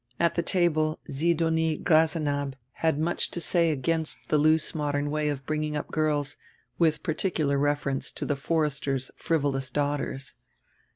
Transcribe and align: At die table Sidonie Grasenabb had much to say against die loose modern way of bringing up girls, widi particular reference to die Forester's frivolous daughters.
At 0.19 0.33
die 0.33 0.41
table 0.41 0.99
Sidonie 1.07 1.77
Grasenabb 1.77 2.55
had 2.71 2.97
much 2.97 3.29
to 3.29 3.39
say 3.39 3.69
against 3.69 4.29
die 4.29 4.37
loose 4.37 4.73
modern 4.73 5.11
way 5.11 5.29
of 5.29 5.45
bringing 5.45 5.75
up 5.75 5.89
girls, 5.91 6.37
widi 6.79 7.03
particular 7.03 7.59
reference 7.59 8.09
to 8.13 8.25
die 8.25 8.33
Forester's 8.33 9.11
frivolous 9.15 9.69
daughters. 9.69 10.33